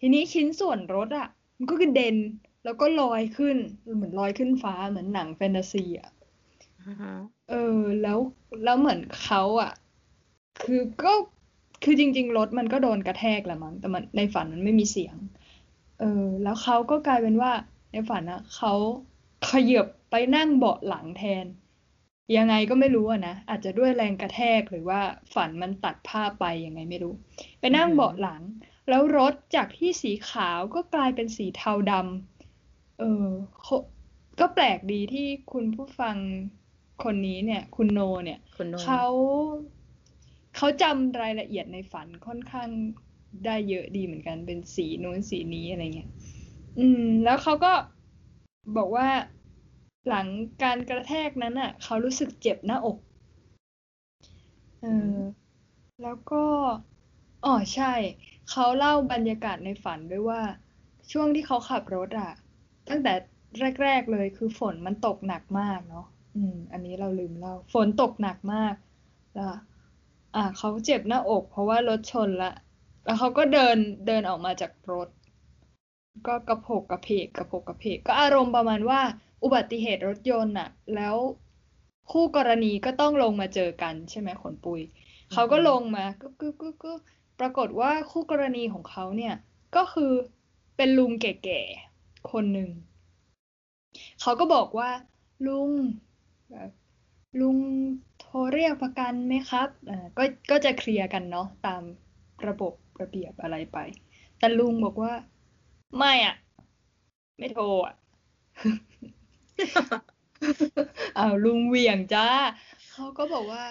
[0.00, 2.16] ทีนี้ชิ้นส่วนรถอะมันก็กระเด็น
[2.64, 3.56] แล้วก็ลอยขึ้น
[3.96, 6.10] เหมือนลอยขึ้นฟ้าเหมือนหนังแฟนตาซีอะ
[7.50, 8.18] เออ แล้ว
[8.64, 9.72] แล้วเหมือนเขาอะ
[10.62, 11.12] คือก็
[11.82, 15.16] คือจริง ๆ รถมันก็โดนกระแทกแหละมั้งแต่มันในฝันมันไม่มีเสียง
[16.00, 17.52] เออ แล้วเขาก็กลายเป็นว่า
[17.92, 18.72] ในฝันอะเขา
[19.50, 21.46] ขยับไปนั่งเบาะหลังแทน
[22.36, 25.00] ยังไงก็ไม่รู้อะนะ อาจจะด้วยแรงกระแทกหรือว่า
[25.34, 27.12] ฝันมันตัดภาพไปยังไงไม่รู้
[27.60, 28.42] ไปนั่งเบาะหลัง
[28.88, 33.28] แล้วรถจากที่สีขาวก็กลายเป็นสีเทาดำเออ
[34.40, 36.16] ก็แปลกดีที่คุณผู้ฟัง
[37.04, 38.38] คนนี้เนี่ย คุณโนเนี่ย
[38.80, 39.04] เขา
[40.56, 42.68] เขาจำรายละเอียดในฝันค่อนข้าง
[43.44, 46.10] ได้เยอะดีเหมือนกันเป็นสีนู้นสีนี้อะไรเงี้ย
[46.78, 47.72] อืม แล้วเขาก็
[48.76, 49.08] บอกว่า
[50.08, 50.26] หลัง
[50.62, 52.98] การกระแทกนั้นอะ เขารู้สึกเจ็บหน้าอก
[54.80, 54.86] เอ
[55.16, 55.18] อ
[56.02, 56.44] แล้วก็
[57.44, 57.94] อ๋อใช่
[58.50, 60.42] เขาเล่าบรรยากาศในฝันด้วยว่า
[61.12, 62.32] ช่วงที่เขาขับรถอะ
[62.88, 63.14] ตั้งแต่
[63.82, 68.74] แรก ๆเลยคือฝนมันตกหนักมากเนาะอืม อันนี้เราลืมเล่า ฝนตกหนักมาก
[69.34, 69.54] แล้ว
[70.36, 72.52] อ่าเขาเจ็บหน้าอก เพราะว่ารถชนละ
[73.04, 75.08] แล้วเขาก็เดินเดินออกมาจากรถ
[76.26, 79.00] ก็กระโผกกระเพกกระโผกกระเพกก็อารมณ์ประมาณว่า
[79.42, 81.16] อุบัติเหตุรถยนต์อะแล้ว
[82.12, 84.80] คู่กรณีก็ต้องลงมาเจอกันใช่ไหมขนปุย
[85.32, 86.92] เขาก็ลงมาก็ก็ก็ก็
[87.40, 89.34] ปรากฏว่าคู่กรณีของเขาเนี่ย
[89.76, 90.12] ก็คือ
[90.76, 92.70] เป็นลุงแก่ๆคนหนึ่ง
[94.20, 94.90] เขาก็บอกว่า
[95.46, 95.70] ลุง
[97.40, 97.58] ลุง
[98.20, 101.82] โทรเรียกประกันไหมครับอ่าก็ก็จะเคลียร์กันเนาะตาม
[102.48, 103.78] ระบบระเบียบอะไรไป
[104.38, 105.12] แต่ลุงบอกว่า
[105.98, 106.36] ไม่อะ
[107.38, 107.94] ไม่โทรอะ
[111.18, 112.26] อ้าลุงเหวี่ยงจ้า
[112.92, 113.64] เขาก็บอกว่า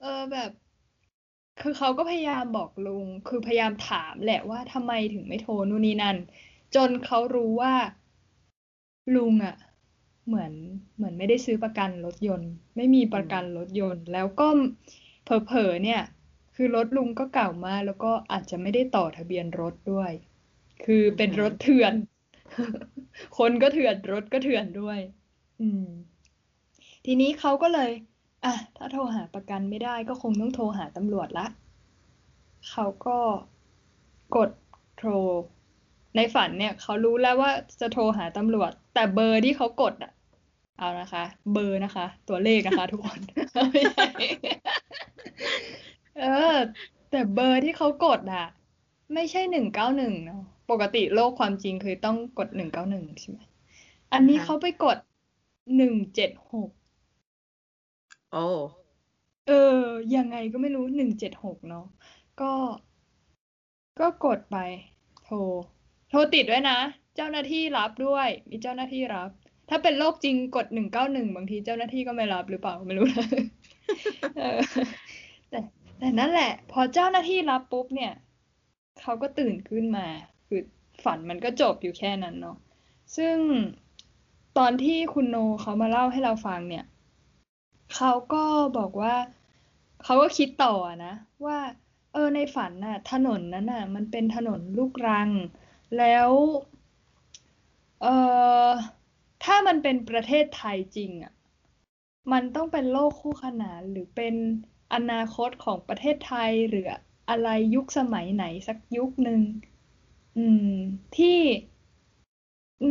[0.00, 0.50] เออแบบ
[1.60, 6.16] คือเขาก็พยายามบอกลุง คือพยายามถามแหละว่าทำไมถึงไม่โทรนู่นนี่นั่น
[6.74, 7.74] จนเขารู้ว่า
[9.16, 9.56] ลุงอะ
[10.26, 10.52] เหมือน
[10.96, 14.48] เหมือนไม่ได้ซื้อประกันรถยนต์ ไม่มีประกันรถยนต์ แล้วก็
[15.24, 16.02] เผลอๆเนี่ย
[16.54, 20.12] คือรถลุงก็เก่ามากแล้วก็อาจจะไม่ได้ต่อทะเบียนรถด้วย
[20.84, 21.94] คือเป็นรถเถื่อน
[23.38, 24.98] คนก็เถื่อนรถก็เถื่อนด้วย
[25.62, 25.86] อืม
[27.04, 27.90] ทีนี้เขาก็เลย
[28.44, 31.46] อะ ถ้าโทรหาประกันไม่ได้ก็คงต้องโทรหาตำรวจละ
[32.70, 33.18] เขาก็
[34.36, 34.50] กด
[34.98, 35.10] โทร
[36.16, 40.12] ในฝันเนี่ยเขารู้แล้วว่าจะโทรหาตำรวจ แต่เบอร์ที่เขากดอะ
[40.78, 43.18] เอานะคะ เบอร์นะคะ ตัวเลขนะคะทุกคน
[46.18, 46.56] เออ
[47.10, 48.46] แต่เบอร์ที่เขากดอะ
[49.14, 53.38] ไม่ใช่หนึ่งเก้าหนึ่งเนาะปกติโลกความจริงคือต้องกดหนึ่งเก้าหนึ่งใช่ไหม
[54.12, 54.98] อันนี้เขาไปกด
[55.76, 56.70] หนึ่งเจ็ดหก
[58.32, 58.46] โอ้
[59.46, 59.80] เออ
[60.16, 61.86] ยังไงก็ไม่รู้หนึ่งเจ็ดหกเนาะ
[62.40, 62.52] ก็
[64.00, 64.56] ก็กดไป
[65.24, 65.36] โทร
[66.10, 66.78] โทรติดด้วยนะ
[67.16, 69.30] เจ้าหน้าที่รับด้วย มีเจ้าหน้าที่รับ
[69.68, 73.26] ถ้าเป็นโรคจริงกดหนึ่งเก้าหนึ่งบางทีเจ้าหน้าที่ก็ไม่รับหรือเปล่าไม่รู้นะ
[75.50, 75.60] แต่
[75.98, 78.12] แต่นั่นแหละ พอเจ้าหน้าที่รับปุ๊บเนี่ย
[79.00, 80.06] เขาก็ตื่นขึ้นมา
[80.48, 80.60] คือ
[81.04, 82.56] ฝันมันก็จบอยู่แค่นั้นเนาะ
[83.16, 83.36] ซึ่ง
[84.58, 86.84] ตอนที่คุณโนเขามาเล่าให้เราฟังเนี่ย
[87.94, 88.44] เขาก็
[88.76, 89.14] บอกว่า
[90.04, 91.58] เขาก็คิดต่อนะว่า
[92.12, 95.30] เออในฝันน่ะ ถนนนั้นน่ะ มันเป็นถนนลูกรัง
[95.98, 96.30] แล้ว
[98.02, 98.06] เอ
[98.66, 98.70] อ
[99.44, 101.32] ถ้ามันเป็นประเทศไทยจริงอะ
[102.32, 104.34] มันต้องเป็นโลกคู่ขนานหรือเป็น
[104.94, 106.86] อนาคตของประเทศไทยหรือ
[107.30, 109.40] อะไรยุคสมัยไหนสักยุคหนึ่ง
[110.36, 110.68] อืม
[111.16, 111.38] ที่
[112.80, 112.90] อื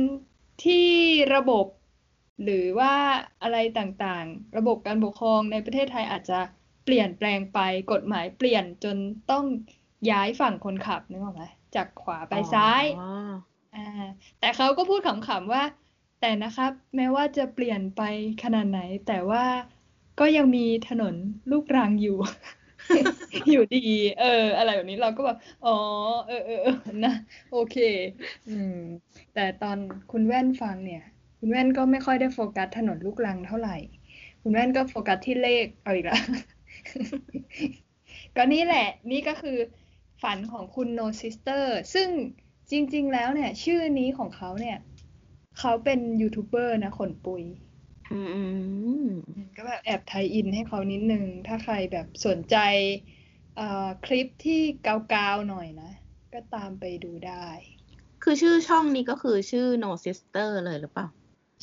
[0.00, 0.02] ม
[0.60, 0.74] ที่
[1.32, 1.66] ระบบ
[2.42, 2.90] หรือว่า
[3.42, 6.34] อะไรต่างๆ ระบบการปกครองในประเทศไทยอาจจะ
[6.84, 7.58] เปลี่ยนแปลงไป
[7.92, 8.96] กฎหมายเปลี่ยนจน
[9.30, 9.44] ต้อง
[10.10, 11.44] ย้ายฝั่งคนขับนึกออกไหม
[11.74, 12.84] จากขวาไปซ้าย
[13.72, 13.78] อ่า
[14.38, 15.62] แต่เขาก็พูดขำๆว่า
[16.20, 18.00] แต่นะครับแม้ว่าจะเปลี่ยนไป
[18.42, 19.44] ขนาดไหน แต่ว่า
[20.20, 21.14] ก็ยังมีถนน
[21.50, 22.16] ลูกรังอยู่
[23.50, 23.78] อยู่ดี
[24.16, 25.70] เออ อะไรแบบนี้เราก็แบบอ๋อ
[26.26, 26.56] เออเออ
[27.04, 27.10] นะ
[27.48, 27.74] โอเค
[28.46, 28.72] อืม
[29.34, 29.78] แต่ตอน
[30.12, 31.04] คุณแว่นฟังเนี่ย
[31.38, 33.76] คุณแว่นก็ไม่ค่อยได้โฟกัสถนนลูกลังเท่าไหร่
[34.42, 36.20] คุณแว่นก็โฟกัสที่เลขเอาอีกแล้ว
[38.36, 39.58] ก็นี่แหละ นี่ก็คือ
[40.22, 42.08] ฝันของคุณ No Sister ซึ่ง
[42.70, 44.78] จริง ๆ แล้วเนี่ย ชื่อนี้ของเขาเนี่ย
[45.58, 47.42] เขาเป็นยูทูบเบอร์นะขนปุย
[49.56, 52.56] ก็แบบแอบ tie-in ให้เขานิดนึง ถ้าใครแบบสนใจ
[54.04, 55.90] คลิปที่เกาๆหน่อยนะ
[56.34, 57.46] ก็ตามไปดูได้
[58.22, 61.06] คือชื่อช่องนี้ก็คือชื่อ no sister เลยหรือเปล่า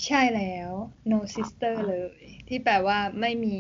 [0.06, 0.72] ใช่แล้ว
[1.12, 3.58] no sister เลย ที่แปลว่าไม่มี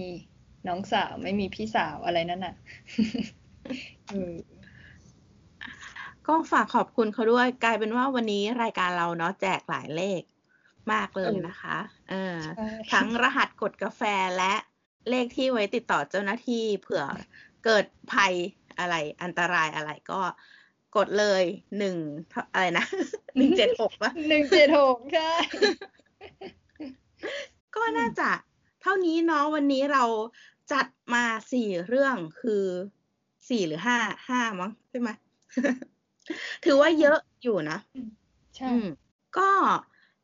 [0.67, 2.55] น้องสาวไม่มีพี่สาวอะไรนั่นน่ะ
[6.27, 10.21] ก็ฝากขอบคุณเขาด้วย กลายเป็นว่าวันนี้รายการเราเนาะแจกหลายเลข
[10.91, 11.77] มากเลยนะคะ
[12.10, 12.38] เออ
[12.91, 14.01] ทั้งรหัสกดกาแฟ
[14.38, 14.53] และ
[15.10, 17.03] เลขที่ไว้ติดต่อเจ้าหน้าที่เผื่อ
[17.65, 18.34] เกิดภัย
[18.79, 20.19] อะไรอันตรายอะไรก็
[20.95, 21.43] กดเลย
[21.77, 21.95] หนึ่ง
[22.53, 22.86] อะไรนะ
[23.38, 25.31] หนึ่งเจ็ดหกปะหนึ่งเจ็ดหกใช่
[27.75, 28.29] ก็น่าจะ
[28.81, 30.03] เท่านี้เนาะวันนี้เรา
[30.71, 32.63] จัดมาสี่เรื่องคือ
[33.49, 33.97] สี่หรือห้า
[34.29, 35.10] ห้ามั้งใช่ไหม
[36.65, 37.77] ถือว่าเยอะอยู่นะ
[38.55, 38.69] ใช่
[39.38, 39.49] ก็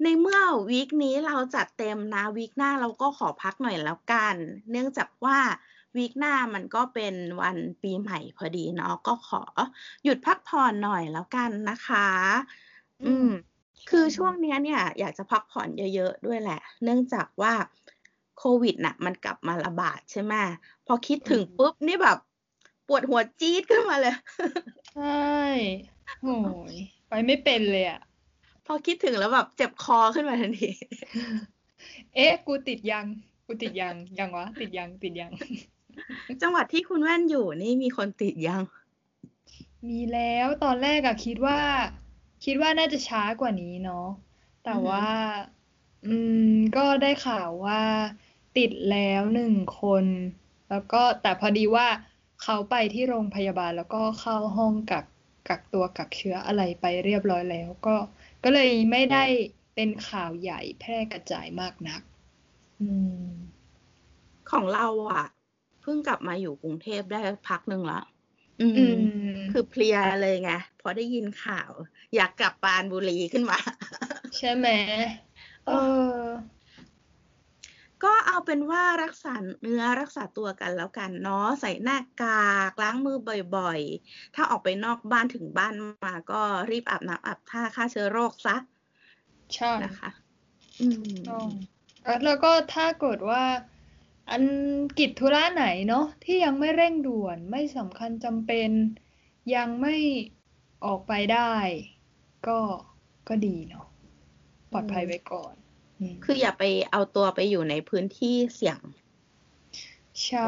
[0.04, 4.36] ในเมื่อวีคนี้เราจัดเต็มนะวีคหน้าเราก็ขอพักหน่อยแล้วกัน
[4.72, 5.38] เนื่องจากว่า
[5.98, 9.44] วีคหน้ามันก็เป็นวันปีใหม่พอดีเนาะก็ขอ
[10.04, 12.08] หยุดพักผ่อนหน่อยแล้วกันนะคะ
[13.06, 13.30] อืม
[13.90, 17.54] คือช่วงนี้เนี่ย อยากจะพักผ่อนเยอะๆด้วยแหละ เนื่องจากว่า
[18.38, 20.34] โควิดน่ะ มันกลับมาระบาดใช่ไหม
[20.88, 22.18] พอคิดถึงปุ๊บนี่แบบ
[22.88, 24.16] ปวดหัวจี๊ดขึ้นมาเลย
[24.94, 25.36] ใช่
[26.22, 26.36] โอ้
[26.74, 26.76] ย
[27.10, 28.02] ไปไม่เป็นเลยอะ
[28.66, 30.70] พอคิดถึงแล้วแบบเจ็บคอขึ้นมาทันที
[32.16, 33.06] เอ๊ะ กูติดยัง
[33.46, 35.32] กูติดยัง ยังวะ ติดยัง ติดยัง
[36.42, 38.64] จังหวัดที่คุณแว่นอยู่นี่มีคนติดยัง
[39.90, 41.60] มีแล้วตอนแรกอะคิดว่า
[42.46, 44.08] คิดว่าน่าจะช้ากว่านี้เนาะ
[44.66, 45.06] แต่ว่า
[46.06, 46.16] อื
[46.54, 47.82] ม ก็ได้ข่าวว่า
[48.58, 50.06] ติดแล้วหนึ่งคน
[50.70, 51.88] แล้วก็แต่พอดีว่า
[52.42, 55.06] เขาไปที่โรงพยาบาลแล้วก็เข้าห้องกัก
[55.48, 57.96] กักตัวกักเชื้ออะไรไปเรียบร้อยแล้ว ก็
[58.44, 59.24] ก็เลยไม่ได้
[59.76, 62.02] เป็นข่าวใหญ่แพร่กระจายมากนัก
[62.80, 62.88] อื
[63.30, 63.32] ม
[64.52, 65.24] ของเราอะ
[65.82, 68.02] เพิ่งกลับมาอยู่กรุงเทพได้พักหนึ่งละ
[68.62, 69.00] อืม
[69.52, 71.72] คือเพลียเลยไงพอได้ยินข่าว
[72.16, 73.60] อยากกลับปานบุรีขึ้นมา
[74.38, 74.68] ใช่ไหม
[75.66, 75.72] เอ
[76.20, 76.22] อ
[78.04, 82.44] ก็เอาเป็นว่ารักษาเนื้อรักษาตัวกันแล้วกันเนาะใส่หน้ากา
[82.78, 83.18] กล้างมือ
[83.58, 85.74] บ่อยๆ ถ้าออกไปนอกบ้านถึงบ้าน
[86.06, 86.42] มาก็
[86.72, 88.56] รีบอาบน้ำอาบท่าฆ่าเชื้อโรคซะ
[89.56, 90.10] ใช่นะคะ
[90.82, 91.16] อืม
[92.26, 93.44] แล้วก็ถ้าเกิดว่า
[94.30, 94.44] อัน
[95.00, 98.70] กิจธุระไหนเนาะที่ยังไม่เร่งด่วนไม่สำคัญจำเป็น
[99.56, 99.96] ยังไม่
[100.86, 101.54] ออกไปได้
[102.48, 102.60] ก็
[103.28, 103.86] ก็ดีเนาะ
[104.72, 105.54] ปลอดภัยไว้ก่อน
[106.24, 108.80] คืออย่าไปเอาตัวไปอยู่ในพื้นที่เสี่ยง
[110.26, 110.48] ใช่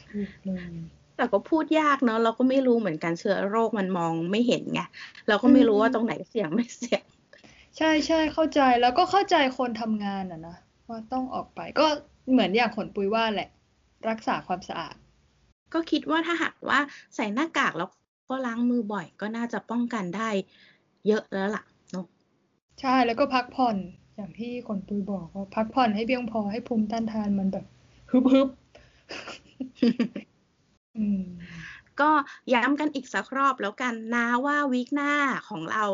[0.00, 0.74] ถูกเลย
[1.16, 4.80] แต่ก็พูดยากเนาะเราก็ไม่รู้เหมือนกันเชื้อโรคมันมองไม่เห็นไง
[5.28, 7.02] เราก็ไม่รู้ว่าตรงไหนเสี่ยงไม่เสี่ยง
[7.78, 10.56] ใช่ใช่เข้าใจแล้วก็เข้าใจคนทำงานอะนะ
[10.88, 11.86] ว่าต้องออกไปก็
[12.30, 13.48] เหมือนอย่างขนปุยว่าแหละ
[14.08, 14.96] รักษาความสะอาด
[15.74, 16.80] ก็คิดว่าถ้าหากว่า
[17.14, 17.88] ใส่หน้ากากแล้ว
[18.28, 20.30] ก็ล้างมือบ่อย ก็น่าจะป้องกันได้
[21.06, 22.06] เยอะแล้วล่ะเนาะ
[22.80, 23.76] ใช่แล้วก็พักผ่อน
[24.16, 27.64] อย่างที่คนปุยบอกว่าพักผ่อนให้เพียงพอให้ภูมิต้านทานมันแบบ
[28.10, 28.48] ฮึบฮึบ
[32.00, 32.10] ก็
[32.54, 35.12] ย้ำกันอีกสักรอบแล้วกันนะว่าวีคหน้า
[35.48, 35.84] ของเรา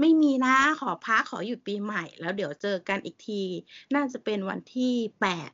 [0.00, 3.42] ไม่มีนะขอพักขอหยุดปีใหม่ แล้วเดี๋ยวเจอกันอีกที
[3.94, 5.50] น่าจะเป็นวันที่แปด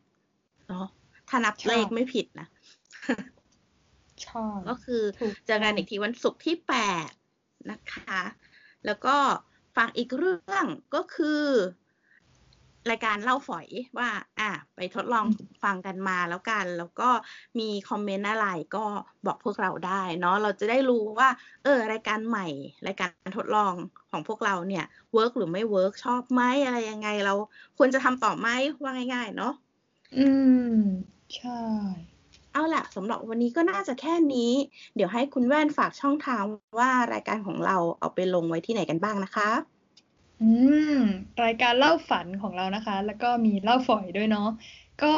[0.69, 0.87] เนาะ
[1.29, 2.49] ถ้านับเลขไม่ผิดนะ
[4.69, 5.03] ก็คือ
[5.47, 6.75] เจอกันอีกทีวันศุกร์ที่แป
[7.09, 7.11] ด
[7.71, 8.21] นะคะ
[8.87, 9.17] แล้วก็
[9.77, 11.45] ฝากอีกเรื่องก็คือ
[12.91, 13.67] รายการเล่าฝอย
[13.99, 14.09] ว่า
[14.41, 15.25] อะไปทดลอง
[15.63, 17.09] ฟังกันมาแล้วกัน แล้วก็
[17.59, 18.85] มีคอมเมนต์อะไรก็
[19.27, 21.29] บอกพวกเราได้ เนาะเราจะได้รู้ว่า
[21.65, 22.47] เออ รายการใหม่
[22.87, 23.75] รายการทดลอง
[24.11, 27.35] ของพวกเราเนี่ย work หรือไม่ work ชอบไหมอะไรยังไง เรา
[27.79, 28.49] ควรจะทำต่อไหม
[28.83, 29.53] ว่าง่าย ๆ เนาะ
[30.17, 30.27] อื
[30.77, 30.79] ม
[31.37, 31.61] ใช่
[32.53, 34.53] เอาละสำหรับวันนี้ก็น่าจะแค่นี้
[34.95, 36.43] เดี๋ยวให้คุณแว่นฝากช่องทาง
[36.79, 39.51] ว่ารายการของเราเอาไปลงไว้ที่ไหนกันบ้างนะคะ
[40.43, 40.51] อื
[40.97, 40.99] ม
[41.45, 44.49] รายการเล่าฝันของเรานะคะ แล้วก็มีเล่าฝอยด้วยเนาะ
[45.05, 45.17] ก็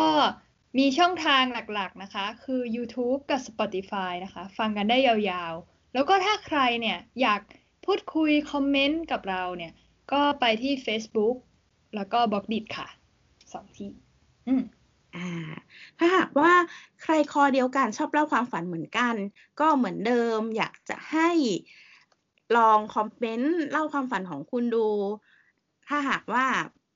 [0.78, 1.42] มีช่องทาง
[1.74, 7.40] หลักๆนะคะ คือ YouTube กับ Spotify นะคะ ฟังกันได้ยาวๆ แล้วก็ถ้าใครเนี่ยอยาก
[7.84, 9.72] พูดคุยคอมเมนต์กับเราเนี่ย
[10.12, 11.36] ก็ไปที่ Facebook
[11.96, 12.88] แล้วก็บล็อกดิค่ะ
[13.52, 13.90] สองที่
[14.48, 14.62] อืม
[15.16, 15.28] อ่า
[15.98, 16.52] ถ้าหากว่า
[17.02, 19.14] ใครคอเดียวกันชอบเล่าความฝันเหมือนกัน
[19.60, 21.30] ก็เหมือนเดิมอยากจะให้
[22.56, 24.88] ลองคอมเมนต์เล่าความฝันของคุณดู
[25.88, 26.44] ถ้าหากว่า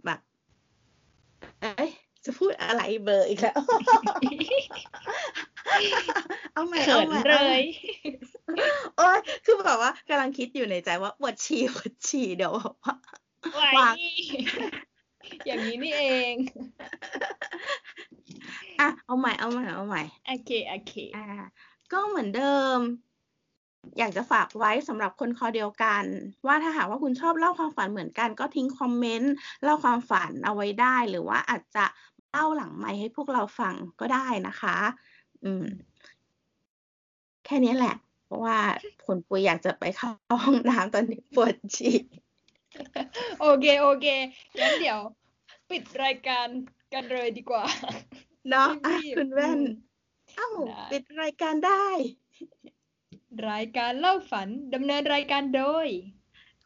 [0.05, 0.21] แบบ
[1.61, 1.91] เอ้ย
[2.25, 3.61] จะพูดอะไรเบอร์อีกแล้ว
[6.53, 7.63] เอาใหม่เอาใหม่เลย
[8.97, 12.95] โอ้ยคือแบบว่ากำลังคิดอยู่ในใจว่าปวดฉี่ปวดฉี่เดี๋ยวว่า
[13.77, 13.95] วาง
[15.47, 16.35] อย่างนี้นี่เอง
[18.81, 21.27] อะ เอาใหม่ เอาใหม่ เอาใหม่ โอเค โอเค อ่า
[21.93, 22.79] ก็เหมือนเดิม
[23.99, 26.05] อยากจะฝากไว้สำหรับคนคอเดียวกัน
[26.47, 29.33] ว่าถ้าหากว่าคุณชอบเล่าความฝันเหมือนกัน ก็ทิ้งคอมเมนต์
[29.65, 31.85] เล่าความฝันเอาไว้ได้ หรือว่าอาจจะ
[32.31, 34.77] เล่าหลังไมค์ให้พวกเราฟังก็ได้นะคะ
[35.45, 35.65] อืม
[37.45, 38.59] แค่นี้แหละ เพราะว่า
[39.05, 40.11] ผลปุยอยากจะไปเข้า
[40.45, 41.97] ห้องน้ำตอนนี้ปวดฉี่
[43.41, 44.07] โอเค โอเค
[44.61, 45.01] งั้นเดี๋ยว
[45.71, 46.47] ปิดรายการ
[46.93, 47.65] กันเลยดีกว่า
[48.51, 48.71] เนาะ
[49.17, 49.61] คุณแว่น
[50.37, 50.49] เอ้า
[50.93, 51.87] ปิดรายการได้
[53.51, 55.89] รายการเล่าฝันดำเนินรายการโดย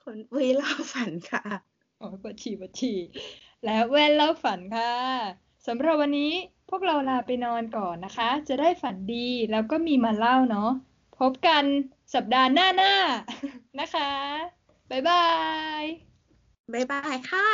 [0.02, 1.44] ขนปุยเล่าฝันค่ะ
[1.98, 2.92] โอ้ปชีปชี
[3.64, 4.92] และแว่นเล่าฝันค่ะ
[5.66, 6.32] สำหรับวันนี้
[6.70, 10.70] พวกเราลาไปนอนก่อนนะคะ จะได้ฝันดีแล้วก็มีมาเล่าเนาะ
[11.18, 11.64] พบกัน
[12.14, 14.10] สัปดาห์หน้าๆนะคะ
[14.94, 15.26] บายบา
[15.82, 15.84] ย
[16.72, 17.48] บายบายค่ะ